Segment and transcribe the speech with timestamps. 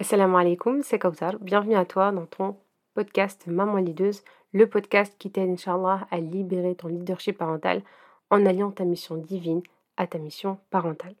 [0.00, 1.38] Assalamu alaikum, c'est Kautar.
[1.40, 2.56] Bienvenue à toi dans ton
[2.94, 7.80] podcast Maman Leaduse, le podcast qui t'aide, Inch'Allah, à libérer ton leadership parental
[8.28, 9.62] en alliant ta mission divine
[9.96, 11.14] à ta mission parentale.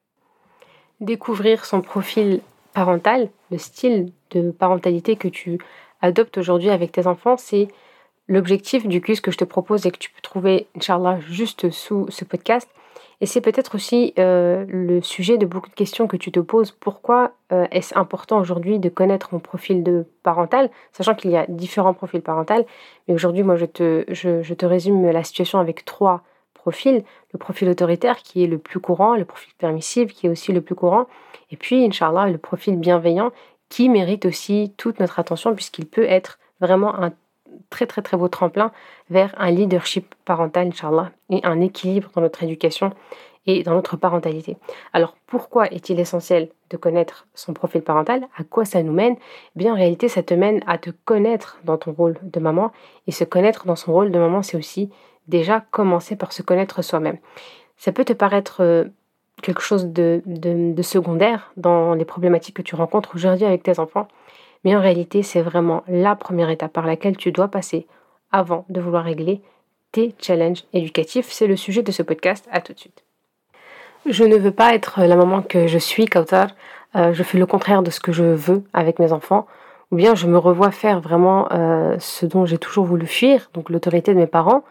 [1.00, 2.40] Découvrir son profil
[2.72, 5.58] parental, le style de parentalité que tu
[6.02, 7.68] adoptes aujourd'hui avec tes enfants, c'est
[8.26, 12.06] l'objectif du quiz que je te propose et que tu peux trouver, Inch'Allah, juste sous
[12.08, 12.68] ce podcast.
[13.20, 16.72] Et c'est peut-être aussi euh, le sujet de beaucoup de questions que tu te poses.
[16.72, 21.46] Pourquoi euh, est-ce important aujourd'hui de connaître mon profil de parental, sachant qu'il y a
[21.48, 22.66] différents profils parentaux?
[23.06, 26.22] Mais aujourd'hui, moi, je te, je, te résume la situation avec trois
[26.54, 27.04] profils.
[27.32, 30.60] Le profil autoritaire qui est le plus courant, le profil permissif qui est aussi le
[30.60, 31.06] plus courant,
[31.50, 33.30] et puis, Inch'Allah, le profil bienveillant
[33.68, 37.12] qui mérite aussi toute notre attention puisqu'il peut être vraiment un
[37.70, 38.72] très très très beau tremplin
[39.10, 42.92] vers un leadership parental, Inch'Allah, et un équilibre dans notre éducation
[43.46, 44.56] et dans notre parentalité.
[44.92, 48.26] Alors pourquoi est-il essentiel de connaître son profil parental?
[48.36, 49.16] À quoi ça nous mène?
[49.16, 52.72] Eh Bien en réalité, ça te mène à te connaître dans ton rôle de maman.
[53.06, 54.90] Et se connaître dans son rôle de maman, c'est aussi
[55.28, 57.18] déjà commencer par se connaître soi-même.
[57.76, 58.84] Ça peut te paraître euh,
[59.42, 64.08] quelque chose de, de, secondaire dans les problématiques que tu rencontres aujourd'hui avec tes enfants.
[64.64, 67.86] Mais en réalité, c'est vraiment la première étape par laquelle tu dois passer
[68.32, 69.40] avant de vouloir régler
[69.92, 71.30] tes challenges éducatifs.
[71.30, 72.48] C'est le sujet de ce podcast.
[72.50, 73.04] À tout de suite.
[74.06, 76.48] Je ne veux pas être la maman que je suis, Kautar.
[76.96, 79.46] Euh, je fais le contraire de ce que je veux avec mes enfants.
[79.92, 83.70] Ou bien je me revois faire vraiment euh, ce dont j'ai toujours voulu fuir, donc
[83.70, 84.64] l'autorité de mes parents.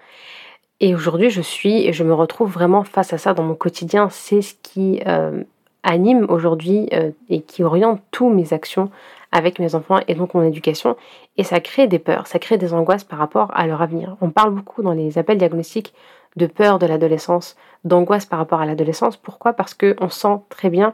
[0.79, 4.09] Et aujourd'hui, je suis et je me retrouve vraiment face à ça dans mon quotidien.
[4.09, 5.43] C'est ce qui euh,
[5.83, 6.89] anime aujourd'hui
[7.29, 8.89] et qui oriente tous mes actions
[9.33, 10.95] avec mes enfants et donc mon éducation.
[11.37, 14.15] Et ça crée des peurs, ça crée des angoisses par rapport à leur avenir.
[14.21, 15.93] On parle beaucoup dans les appels diagnostiques
[16.35, 19.17] de peur de l'adolescence, d'angoisse par rapport à l'adolescence.
[19.17, 19.53] Pourquoi?
[19.53, 20.93] Parce qu'on sent très bien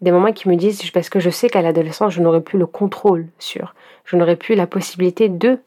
[0.00, 2.66] des moments qui me disent, parce que je sais qu'à l'adolescence, je n'aurai plus le
[2.66, 3.74] contrôle sur,
[4.04, 5.60] je n'aurai plus la possibilité de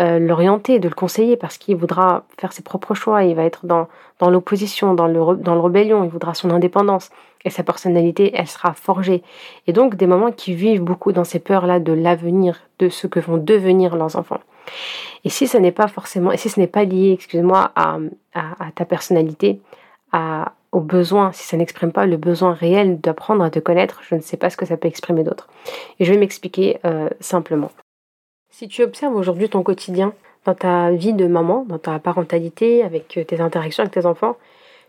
[0.00, 3.66] euh, l'orienter, de le conseiller, parce qu'il voudra faire ses propres choix, il va être
[3.66, 3.88] dans,
[4.20, 7.10] l'opposition, dans le, dans le rébellion, il voudra son indépendance
[7.44, 9.22] et sa personnalité, elle sera forgée.
[9.66, 13.20] Et donc des moments qui vivent beaucoup dans ces peurs-là de l'avenir, de ce que
[13.20, 14.40] vont devenir leurs enfants.
[15.24, 17.98] Et si ce n'est pas forcément, et si ce n'est pas lié, excuse-moi, à,
[18.74, 19.60] ta personnalité,
[20.12, 24.14] à, au besoin, si ça n'exprime pas le besoin réel d'apprendre à te connaître, je
[24.14, 25.48] ne sais pas ce que ça peut exprimer d'autre.
[25.98, 27.70] Et je vais m'expliquer euh, simplement.
[28.50, 30.12] Si tu observes aujourd'hui ton quotidien,
[30.44, 34.36] dans ta vie de maman, dans ta parentalité, avec tes interactions avec tes enfants,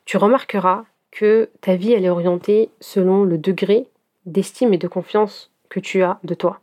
[0.06, 3.86] tu remarqueras que ta vie elle est orientée selon le degré
[4.26, 6.60] d'estime et de confiance que tu as de toi.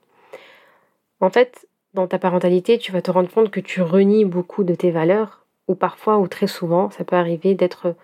[1.20, 4.74] En fait, dans ta parentalité, tu vas te rendre compte que tu renies beaucoup de
[4.74, 7.94] tes valeurs, ou parfois, ou très souvent, ça peut arriver d'être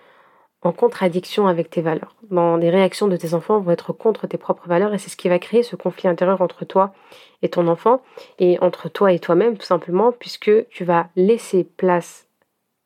[0.62, 2.14] en contradiction avec tes valeurs.
[2.30, 5.16] Dans les réactions de tes enfants vont être contre tes propres valeurs et c'est ce
[5.16, 6.92] qui va créer ce conflit intérieur entre toi
[7.42, 8.02] et ton enfant
[8.38, 12.26] et entre toi et toi-même tout simplement puisque tu vas laisser place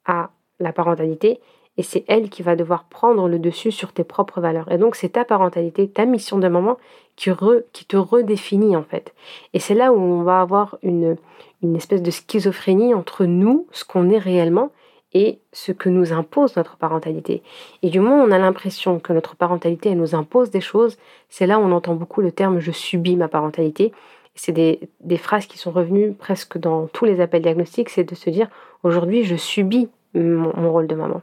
[0.05, 1.41] à la parentalité
[1.81, 4.71] et c'est elle qui va devoir prendre le dessus sur tes propres valeurs.
[4.71, 6.77] Et donc c'est ta parentalité, ta mission de maman
[7.17, 7.31] qui,
[7.73, 9.15] qui te redéfinit en fait.
[9.55, 11.17] Et c'est là où on va avoir une,
[11.63, 14.73] une espèce de schizophrénie entre nous, ce qu'on est réellement,
[15.15, 17.43] et ce que nous impose notre parentalité.
[17.81, 20.99] Et du moment où on a l'impression que notre parentalité elle nous impose des choses,
[21.31, 23.91] c'est là où on entend beaucoup le terme je subis ma parentalité.
[24.35, 28.15] C'est des, des phrases qui sont revenues presque dans tous les appels diagnostiques, c'est de
[28.15, 28.49] se dire
[28.83, 31.23] aujourd'hui je subis mon, rôle de maman.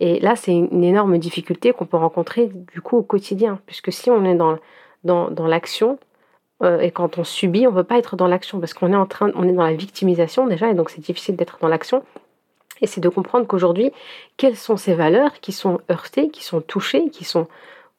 [0.00, 4.10] Et là, c'est une énorme difficulté qu'on peut rencontrer du coup au quotidien, puisque si
[4.10, 4.58] on est dans,
[5.04, 5.98] dans, dans l'action,
[6.62, 8.96] euh, et quand on subit, on ne veut pas être dans l'action, parce qu'on est
[8.96, 12.02] en train, on est dans la victimisation déjà, et donc c'est difficile d'être dans l'action.
[12.80, 13.92] Et c'est de comprendre qu'aujourd'hui,
[14.36, 17.46] quelles sont ces valeurs qui sont heurtées, qui sont touchées, qui sont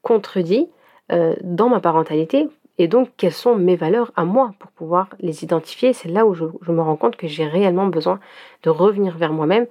[0.01, 0.69] contredites
[1.12, 5.44] euh, dans ma parentalité, et donc quelles sont mes valeurs à moi pour pouvoir les
[5.44, 5.94] identifier?
[5.94, 8.19] C'est là où je me rends compte que j'ai réellement besoin
[8.63, 9.68] de revenir vers moi-même,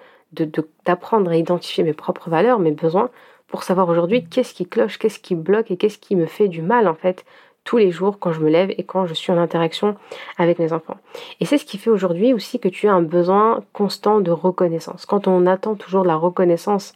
[0.84, 3.10] d'apprendre à identifier mes propres valeurs, mes besoins,
[3.46, 6.62] pour savoir aujourd'hui qu'est-ce qui cloche, qu'est-ce qui bloque et qu'est-ce qui me fait du
[6.62, 7.24] mal en fait
[7.64, 9.96] tous les jours quand je me lève et quand je suis en interaction
[10.36, 10.96] avec mes enfants.
[11.40, 15.06] Et c'est ce qui fait aujourd'hui aussi que tu as un besoin constant de reconnaissance.
[15.06, 16.94] Quand on attend toujours la reconnaissance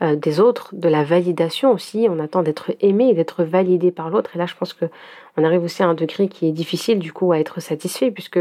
[0.00, 4.08] euh, des autres, de la validation aussi, on attend d'être aimé et d'être validé par
[4.08, 4.30] l'autre.
[4.34, 4.86] Et là, je pense que
[5.36, 8.40] on arrive aussi à un degré qui est difficile du coup à être satisfait puisque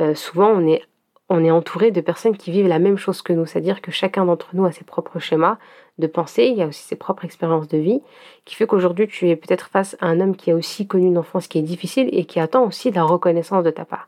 [0.00, 0.82] euh, souvent on est
[1.28, 4.26] on est entouré de personnes qui vivent la même chose que nous, c'est-à-dire que chacun
[4.26, 5.58] d'entre nous a ses propres schémas
[5.98, 8.02] de pensée, il y a aussi ses propres expériences de vie,
[8.44, 11.18] qui fait qu'aujourd'hui tu es peut-être face à un homme qui a aussi connu une
[11.18, 14.06] enfance qui est difficile et qui attend aussi de la reconnaissance de ta part.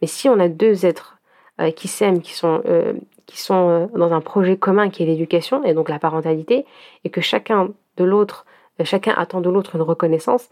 [0.00, 1.18] Mais si on a deux êtres
[1.60, 2.92] euh, qui s'aiment, qui sont, euh,
[3.26, 6.66] qui sont euh, dans un projet commun qui est l'éducation et donc la parentalité,
[7.04, 8.46] et que chacun de l'autre,
[8.84, 10.48] chacun attend de l'autre une reconnaissance,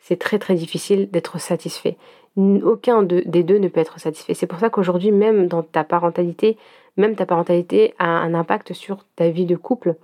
[0.00, 1.96] c'est très très difficile d'être satisfait.
[2.36, 4.34] Aucun des deux ne peut être satisfait.
[4.34, 6.56] C'est pour ça qu'aujourd'hui, même dans ta parentalité,
[6.96, 9.96] même ta parentalité a un impact sur ta vie de couple,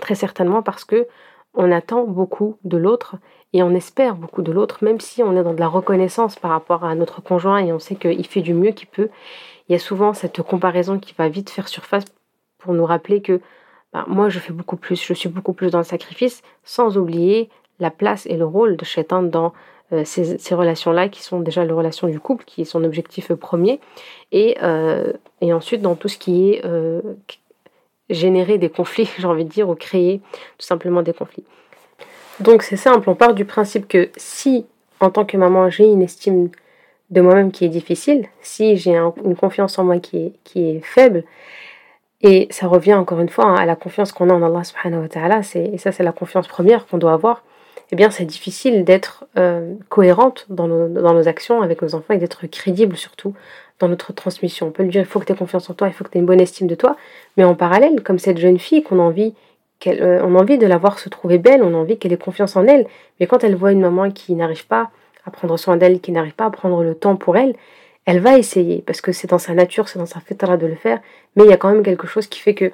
[0.00, 1.06] très certainement parce que
[1.54, 3.16] on attend beaucoup de l'autre
[3.54, 6.50] et on espère beaucoup de l'autre, même si on est dans de la reconnaissance par
[6.50, 9.08] rapport à notre conjoint et on sait qu'il fait du mieux qu'il peut.
[9.68, 12.04] Il y a souvent cette comparaison qui va vite faire surface
[12.58, 13.40] pour nous rappeler que
[13.92, 17.48] bah, moi je fais beaucoup plus, je suis beaucoup plus dans le sacrifice, sans oublier
[17.80, 19.52] la place et le rôle de Shaitan dans
[19.92, 23.78] euh, ces, relations-là qui sont déjà les relations du couple, qui est son objectif premier,
[24.32, 25.12] et, euh,
[25.42, 27.00] ensuite dans tout ce qui est euh,
[28.10, 30.20] générer des conflits, j'ai envie de dire, ou créer
[30.58, 31.44] tout simplement des conflits.
[32.40, 34.66] Donc c'est simple, on part du principe que si
[35.00, 36.50] en tant que maman j'ai une estime
[37.10, 40.80] de moi-même qui est difficile, si j'ai une confiance en moi qui est, qui est
[40.80, 41.22] faible,
[42.22, 45.02] et ça revient encore une fois hein, à la confiance qu'on a en Allah subhanahu
[45.02, 47.44] wa ta'ala, et ça c'est la confiance première qu'on doit avoir,
[47.92, 52.46] eh bien c'est difficile d'être euh, cohérente dans nos, actions avec nos enfants et d'être
[52.46, 53.34] crédible surtout
[53.78, 54.68] dans notre transmission.
[54.68, 56.10] On peut lui dire il faut que tu aies confiance en toi, il faut que
[56.10, 56.96] tu aies une bonne estime de toi,
[57.36, 59.34] mais en parallèle, comme cette jeune fille qu'on a envie,
[59.86, 62.18] euh, on a envie de la voir se trouver belle, on a envie qu'elle ait
[62.18, 62.86] confiance en elle,
[63.20, 64.90] mais quand elle voit une maman qui n'arrive pas
[65.24, 67.54] à prendre soin d'elle, qui n'arrive pas à prendre le temps pour elle,
[68.06, 70.76] elle va essayer, parce que c'est dans sa nature, c'est dans sa fitra de le
[70.76, 71.00] faire,
[71.34, 72.72] mais il y a quand même quelque chose qui fait que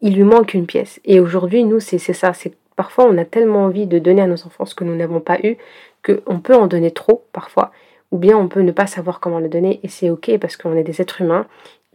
[0.00, 1.00] il lui manque une pièce.
[1.04, 4.46] Et aujourd'hui, nous, c'est ça, c'est parfois on a tellement envie de donner à nos
[4.46, 5.56] enfants ce que nous n'avons pas eu,
[6.06, 7.72] qu'on peut en donner trop parfois,
[8.12, 10.76] ou bien on peut ne pas savoir comment le donner, et c'est ok parce qu'on
[10.76, 11.46] est des êtres humains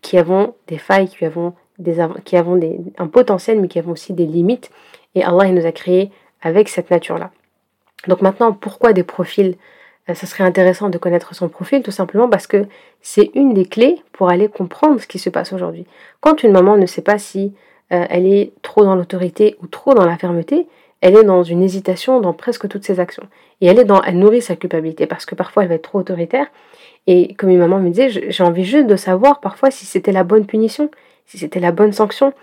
[0.01, 1.53] qui avons des failles, qui avons,
[2.97, 4.71] un potentiel, mais qui avons aussi des limites,
[5.15, 7.31] et Allah il nous a créés avec cette nature-là.
[8.09, 9.55] Donc maintenant, pourquoi des profils?
[10.09, 12.65] Euh, Ça serait intéressant de connaître son profil, tout simplement parce que
[13.01, 15.85] c'est une des clés pour aller comprendre ce qui se passe aujourd'hui.
[16.19, 17.53] Quand une maman ne sait pas si
[17.93, 20.67] euh, elle est trop dans l'autorité ou trop dans la fermeté,
[21.01, 23.27] elle est dans une hésitation dans presque toutes ses actions.
[23.61, 25.99] Et elle, est dans, elle nourrit sa culpabilité parce que parfois elle va être trop
[25.99, 26.47] autoritaire.
[27.07, 30.23] Et comme une maman me disait, j'ai envie juste de savoir parfois si c'était la
[30.23, 30.89] bonne punition,
[31.25, 32.33] si c'était la bonne sanction.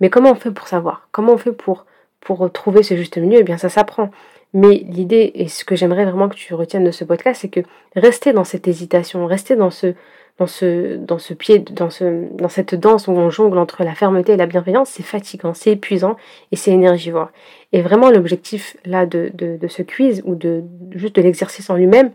[0.00, 1.08] Mais comment on fait pour savoir?
[1.12, 1.84] Comment on fait pour,
[2.20, 3.40] pour trouver ce juste milieu?
[3.40, 4.10] Eh bien, ça s'apprend.
[4.54, 7.60] Mais l'idée, et ce que j'aimerais vraiment que tu retiennes de ce podcast, c'est que
[7.94, 9.94] rester dans cette hésitation, rester dans ce,
[10.38, 13.94] dans ce, dans ce pied, dans, ce, dans cette danse où on jongle entre la
[13.94, 16.16] fermeté et la bienveillance, c'est fatigant, c'est épuisant
[16.52, 17.30] et c'est énergivore.
[17.72, 22.12] Et vraiment, l'objectif là de, de, ce quiz ou de juste de l'exercice en lui-même,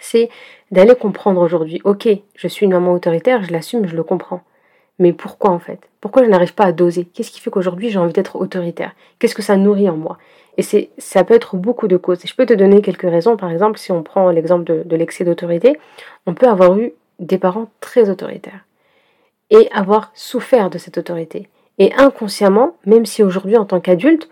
[0.00, 0.28] c'est
[0.70, 4.42] d'aller comprendre aujourd'hui, ok, je suis une maman autoritaire, je l'assume, je le comprends.
[4.98, 5.80] Mais pourquoi en fait?
[6.02, 7.06] Pourquoi je n'arrive pas à doser?
[7.06, 8.94] Qu'est-ce qui fait qu'aujourd'hui j'ai envie d'être autoritaire?
[9.18, 10.18] Qu'est-ce que ça nourrit en moi?
[10.58, 12.20] Et c'est, ça peut être beaucoup de causes.
[12.26, 13.38] Je peux te donner quelques raisons.
[13.38, 15.78] Par exemple, si on prend l'exemple de l'excès d'autorité,
[16.26, 18.64] on peut avoir eu des parents très autoritaires
[19.50, 21.48] et avoir souffert de cette autorité.
[21.78, 24.28] Et inconsciemment, même si aujourd'hui en tant qu'adulte,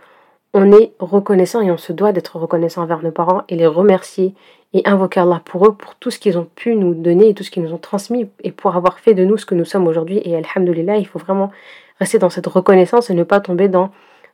[0.54, 4.34] on est reconnaissant et on se doit d'être reconnaissant envers nos parents et les remercier
[4.72, 7.42] et invoquer Allah pour eux, pour tout ce qu'ils ont pu nous donner et tout
[7.42, 9.86] ce qu'ils nous ont transmis et pour avoir fait de nous ce que nous sommes
[9.86, 10.20] aujourd'hui.
[10.24, 11.50] Et Alhamdulillah, il faut vraiment
[11.98, 13.90] rester dans cette reconnaissance et ne pas tomber dans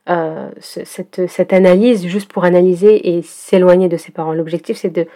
[0.09, 4.33] euh, cette, cette analyse juste pour analyser et s'éloigner de ses parents.
[4.33, 5.07] L'objectif, c'est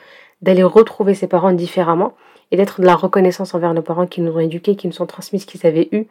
[0.41, 2.13] d'aller retrouver ses parents différemment
[2.51, 5.05] et d'être de la reconnaissance envers nos parents qui nous ont éduqués, qui nous ont
[5.05, 6.05] transmis ce qu'ils avaient eu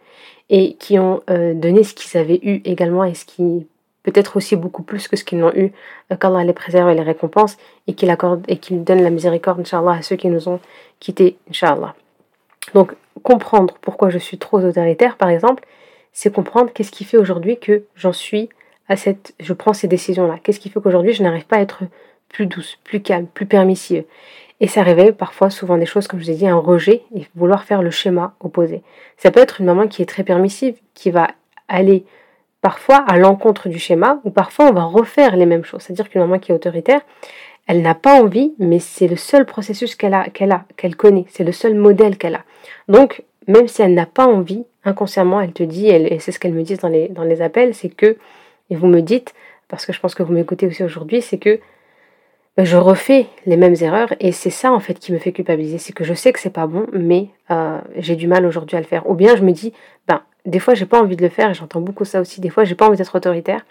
[0.50, 3.66] et qui ont euh, donné ce qu'ils avaient eu également et ce qui
[4.04, 5.72] peut-être aussi beaucoup plus que ce qu'ils n'ont eu,
[6.12, 7.56] euh, qu'Allah les préserve et les récompense
[7.86, 10.60] et qu'il accorde et qu'il donne la miséricorde, Inch'Allah, à ceux qui nous ont
[11.00, 11.94] quittés, Inch'Allah.
[12.74, 15.64] Donc, comprendre pourquoi je suis trop autoritaire, par exemple,
[16.12, 18.48] c'est comprendre qu'est-ce qui fait aujourd'hui que j'en suis
[18.88, 20.38] à cette, je prends ces décisions-là.
[20.42, 21.82] Qu'est-ce qui fait qu'aujourd'hui je n'arrive pas à être
[22.28, 24.04] plus douce, plus calme, plus permissive?
[24.60, 27.22] Et ça révèle parfois souvent des choses, comme je vous ai dit, un rejet et
[27.36, 28.82] vouloir faire le schéma opposé.
[29.16, 31.28] Ça peut être une maman qui est très permissive, qui va
[31.68, 32.04] aller
[32.60, 35.82] parfois à l'encontre du schéma, ou parfois on va refaire les mêmes choses.
[35.82, 37.02] C'est-à-dire qu'une maman qui est autoritaire,
[37.68, 41.26] elle n'a pas envie, mais c'est le seul processus qu'elle a, qu'elle a, qu'elle connaît,
[41.28, 42.44] c'est le seul modèle qu'elle a.
[42.88, 46.54] Donc, même si elle n'a pas envie, inconsciemment, elle te dit, et c'est ce qu'elle
[46.54, 48.16] me dit dans les, dans les appels, c'est que,
[48.70, 49.34] et vous me dites,
[49.68, 51.60] parce que je pense que vous m'écoutez aussi aujourd'hui, c'est que
[52.64, 55.78] je refais les mêmes erreurs et c'est ça en fait qui me fait culpabiliser.
[55.78, 58.80] C'est que je sais que c'est pas bon, mais euh, j'ai du mal aujourd'hui à
[58.80, 59.08] le faire.
[59.08, 59.72] Ou bien je me dis,
[60.08, 62.40] ben, des fois j'ai pas envie de le faire et j'entends beaucoup ça aussi.
[62.40, 63.64] Des fois j'ai pas envie d'être autoritaire.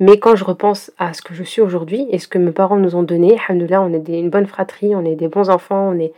[0.00, 2.76] Mais quand je repense à ce que je suis aujourd'hui et ce que mes parents
[2.76, 5.98] nous ont donné, là on est une bonne fratrie, on est des bons enfants, on
[5.98, 6.12] est,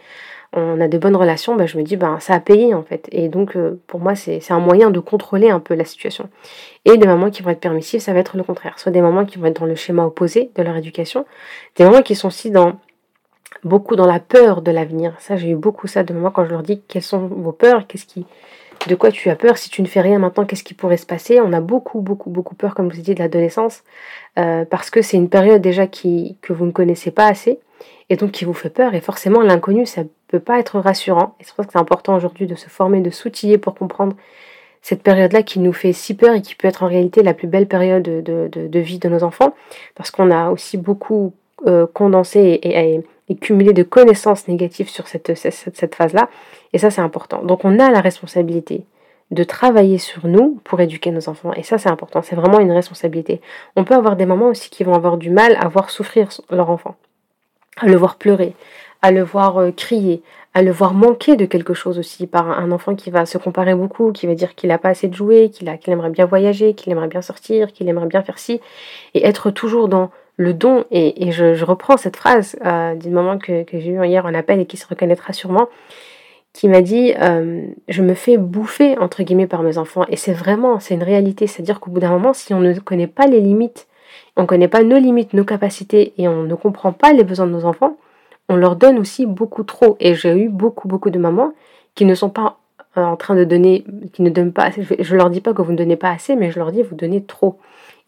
[0.53, 3.09] on a de bonnes relations, ben, je me dis, ben, ça a payé en fait.
[3.13, 6.29] Et donc, euh, pour moi, c'est un moyen de contrôler un peu la situation.
[6.85, 8.79] Et des mamans qui vont être permissives, ça va être le contraire.
[8.79, 11.25] Soit des mamans qui vont être dans le schéma opposé de leur éducation,
[11.77, 12.79] des mamans qui sont aussi dans
[13.63, 15.15] beaucoup dans la peur de l'avenir.
[15.19, 17.87] Ça, j'ai eu beaucoup ça de mamans quand je leur dis quelles sont vos peurs,
[17.87, 18.27] qu'est-ce qui,
[18.89, 21.07] de quoi tu as peur si tu ne fais rien maintenant, qu'est-ce qui pourrait se
[21.07, 21.41] passer?
[21.41, 23.83] On a beaucoup, beaucoup, beaucoup peur, comme je vous ai dit, de l'adolescence,
[24.39, 27.61] euh, parce que c'est une période déjà qui, que vous ne connaissez pas assez,
[28.09, 31.45] et donc qui vous fait peur, et forcément l'inconnu, ça peut pas être rassurant, et
[31.45, 34.15] c'est pour ça que c'est important aujourd'hui de se former, de s'outiller pour comprendre
[34.83, 37.49] cette période-là qui nous fait si peur et qui peut être en réalité la plus
[37.49, 39.55] belle période de, vie de nos enfants,
[39.95, 41.33] parce qu'on a aussi beaucoup
[41.67, 43.01] euh, condensé et,
[43.37, 46.29] cumulé de connaissances négatives sur cette, cette, phase-là,
[46.73, 47.43] et ça c'est important.
[47.43, 48.85] Donc on a la responsabilité
[49.31, 52.73] de travailler sur nous pour éduquer nos enfants, et ça c'est important, c'est vraiment une
[52.73, 53.41] responsabilité.
[53.77, 56.71] On peut avoir des mamans aussi qui vont avoir du mal à voir souffrir leur
[56.71, 56.97] enfant,
[57.77, 58.55] à le voir pleurer,
[59.03, 60.23] à le voir euh, crier,
[60.55, 63.75] à le voir manquer de quelque chose aussi par un enfant qui va se comparer
[63.75, 66.93] beaucoup, qui va dire qu'il n'a pas assez de jouets, qu'il aimerait bien voyager, qu'il
[66.93, 68.61] aimerait bien sortir, qu'il aimerait bien faire ci,
[69.15, 70.85] et être toujours dans le don.
[70.91, 74.67] Et, je, reprends cette phrase euh, d'une maman que, j'ai eue hier en appel et
[74.67, 75.69] qui se reconnaîtra sûrement,
[76.53, 80.05] qui m'a dit euh, Je me fais bouffer, entre guillemets, par mes enfants.
[80.09, 81.47] Et c'est vraiment, c'est une réalité.
[81.47, 83.87] C'est-à-dire qu'au bout d'un moment, si on ne connaît pas les limites,
[84.37, 87.47] on ne connaît pas nos limites, nos capacités, et on ne comprend pas les besoins
[87.47, 87.97] de nos enfants,
[88.51, 89.97] on leur donne aussi beaucoup trop.
[90.01, 91.53] Et j'ai eu beaucoup, beaucoup de mamans
[91.95, 92.59] qui ne sont pas
[92.99, 94.83] euh, en train de donner, qui ne donnent pas assez.
[94.83, 96.83] Je, ne leur dis pas que vous ne donnez pas assez, mais je leur dis
[96.83, 97.59] vous donnez trop.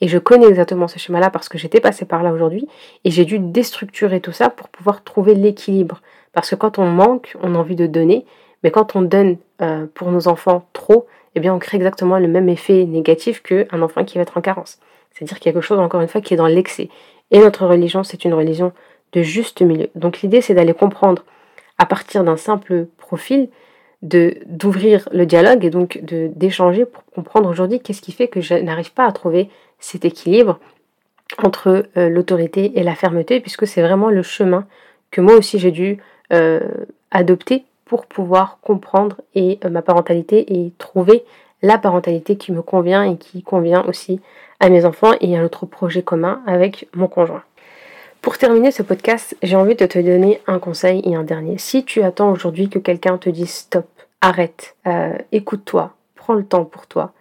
[0.01, 2.67] Et je connais exactement ce schéma-là parce que j'étais passée par là aujourd'hui
[3.05, 6.01] et j'ai dû déstructurer tout ça pour pouvoir trouver l'équilibre.
[6.33, 8.27] Parce que quand on manque, on a envie de donner,
[8.65, 11.07] mais quand on donne euh, pour nos enfants trop,
[11.37, 14.41] eh bien on crée exactement le même effet négatif qu'un enfant qui va être en
[14.41, 14.81] carence.
[15.13, 16.89] C'est-à-dire quelque chose, encore une fois, qui est dans l'excès.
[17.31, 18.73] Et notre religion, c'est une religion
[19.13, 19.89] de juste milieu.
[19.95, 21.25] Donc l'idée, c'est d'aller comprendre
[21.79, 23.49] à partir d'un simple profil,
[24.03, 28.93] d'ouvrir le dialogue et donc d'échanger pour comprendre aujourd'hui qu'est-ce qui fait que je n'arrive
[28.93, 30.59] pas à trouver cet équilibre
[31.39, 34.67] entre euh, l'autorité et la fermeté, puisque c'est vraiment le chemin
[35.11, 35.99] que moi aussi j'ai dû
[36.33, 36.61] euh,
[37.11, 41.25] adopter pour pouvoir comprendre et euh, ma parentalité et trouver
[41.63, 44.21] la parentalité qui me convient et qui convient aussi
[44.61, 47.43] à mes enfants et à notre projet commun avec mon conjoint.
[48.23, 51.59] Pour terminer ce podcast, j'ai envie de te donner un conseil et un dernier.
[51.59, 53.89] Si tu attends aujourd'hui que quelqu'un te dise stop,
[54.21, 57.13] arrête, euh, écoute-toi, prends le temps pour toi,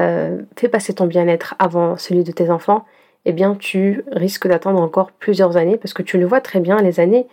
[0.00, 2.84] euh, fais passer ton bien-être avant celui de tes enfants,
[3.24, 6.82] eh bien tu risques d'attendre encore plusieurs années parce que tu le vois très bien,
[6.82, 7.26] les années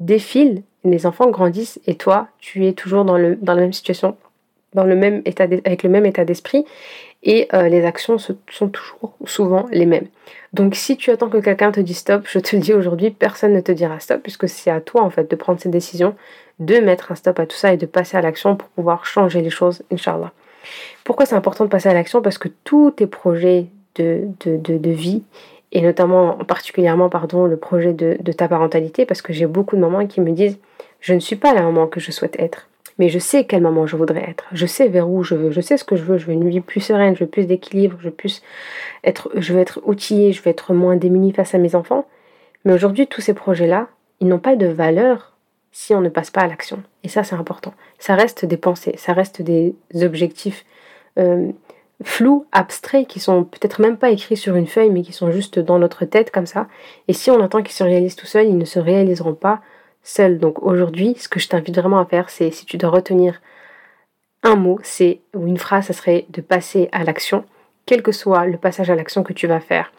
[0.00, 4.16] défilent, les enfants grandissent et toi, tu es toujours dans, la même situation,
[4.74, 6.64] dans le même état avec le même état d'esprit
[7.22, 10.06] et euh, les actions sont toujours souvent les mêmes.
[10.52, 13.52] Donc si tu attends que quelqu'un te dise stop, je te le dis aujourd'hui, personne
[13.52, 16.14] ne te dira stop puisque c'est à toi en fait de prendre cette décision,
[16.58, 19.40] de mettre un stop à tout ça et de passer à l'action pour pouvoir changer
[19.40, 20.32] les choses, Inch'Allah.
[21.04, 22.22] Pourquoi c'est important de passer à l'action?
[22.22, 25.22] Parce que tous tes projets de, de, vie,
[25.72, 29.80] et notamment particulièrement pardon, le projet de, de ta parentalité, parce que j'ai beaucoup de
[29.80, 30.58] mamans qui me disent
[31.00, 32.68] je ne suis pas la maman que je souhaite être
[33.02, 34.44] mais je sais quelle maman je voudrais être.
[34.52, 35.50] Je sais vers où je veux.
[35.50, 36.18] Je sais ce que je veux.
[36.18, 37.16] Je veux une vie plus sereine.
[37.16, 37.96] Je veux plus d'équilibre.
[37.98, 38.14] Je veux
[39.02, 40.30] être, je veux être outillée.
[40.30, 42.06] Je veux être moins démunie face à mes enfants.
[42.64, 43.88] Mais aujourd'hui, tous ces projets-là,
[44.20, 45.32] ils n'ont pas de valeur
[45.72, 46.80] si on ne passe pas à l'action.
[47.02, 47.74] Et ça, c'est important.
[47.98, 48.94] Ça reste des pensées.
[48.98, 50.64] Ça reste des objectifs
[51.18, 51.50] euh,
[52.04, 55.58] flous, abstraits, qui sont peut-être même pas écrits sur une feuille, mais qui sont juste
[55.58, 56.68] dans notre tête comme ça.
[57.08, 59.60] Et si on attend qu'ils se réalisent tout seuls, ils ne se réaliseront pas
[60.02, 60.38] seul.
[60.38, 63.40] Donc aujourd'hui, ce que je t'invite vraiment à faire, c'est si tu dois retenir
[64.42, 67.44] un mot, c'est ou une phrase, ça serait de passer à l'action,
[67.86, 69.92] quel que soit le passage à l'action que tu vas faire.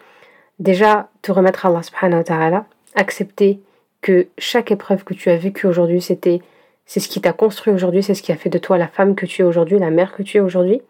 [0.58, 3.60] Déjà, te remettre à Allah subhanahu wa accepter
[4.02, 6.40] que chaque épreuve que tu as vécue aujourd'hui, c'était
[6.86, 9.14] c'est ce qui t'a construit aujourd'hui, c'est ce qui a fait de toi la femme
[9.14, 10.82] que tu es aujourd'hui, la mère que tu es aujourd'hui.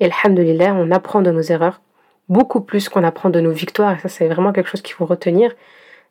[0.00, 1.80] Et alhamdulillah, on apprend de nos erreurs
[2.28, 3.96] beaucoup plus qu'on apprend de nos victoires.
[3.96, 5.54] Et ça, c'est vraiment quelque chose qu'il faut retenir.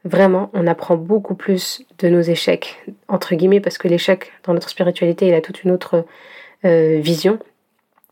[0.04, 4.70] Vraiment, on apprend beaucoup plus de nos échecs, entre guillemets, parce que l'échec dans notre
[4.70, 6.06] spiritualité, il a toute une autre
[6.66, 7.40] euh, vision.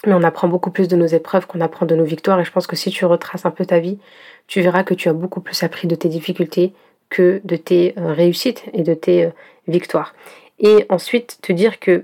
[0.06, 2.40] Mais on apprend beaucoup plus de nos épreuves qu'on apprend de nos victoires.
[2.40, 3.98] Et je pense que si tu retraces un peu ta vie,
[4.48, 6.74] tu verras que tu as beaucoup plus appris de tes difficultés
[7.10, 9.30] que de tes euh, réussites et de tes euh,
[9.68, 10.14] victoires.
[10.60, 12.04] Et ensuite, te dire que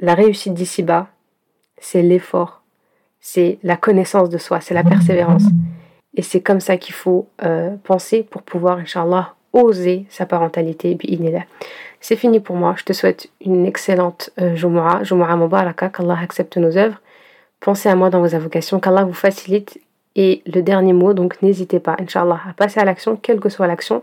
[0.00, 1.08] la réussite d'ici-bas,
[1.78, 2.62] c'est l'effort,
[3.20, 5.44] c'est la connaissance de soi, c'est la persévérance.
[6.14, 10.96] Et c'est comme ça qu'il faut euh, penser pour pouvoir, Inch'Allah, oser sa parentalité.
[12.00, 12.74] C'est fini pour moi.
[12.76, 17.00] Je te souhaite une excellente euh, Jumu'ah, Jumu'ah Mubaraka, qu'Allah accepte nos œuvres.
[17.60, 19.80] Pensez à moi dans vos invocations, qu'Allah vous facilite.
[20.14, 23.66] Et le dernier mot, donc n'hésitez pas, Inch'Allah, à passer à l'action, quelle que soit
[23.66, 24.02] l'action.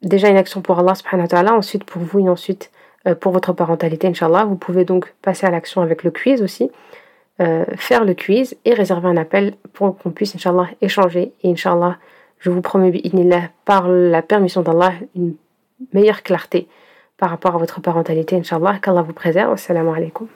[0.00, 2.70] Déjà une action pour Allah subhanahu wa ta'ala, ensuite pour vous et ensuite
[3.06, 4.44] euh, pour votre parentalité, Inch'Allah.
[4.44, 6.70] Vous pouvez donc passer à l'action avec le quiz aussi.
[7.40, 11.32] Euh, faire le quiz et réserver un appel pour qu'on puisse, Inch'Allah, échanger.
[11.42, 11.98] Et Inch'Allah,
[12.38, 12.92] je vous promets,
[13.64, 15.34] par la permission d'Allah, une
[15.92, 16.68] meilleure clarté
[17.16, 18.78] par rapport à votre parentalité, Inch'Allah.
[18.80, 19.52] Qu'Allah vous préserve.
[19.52, 20.28] Assalamu alaikum.